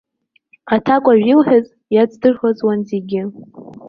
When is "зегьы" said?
2.89-3.21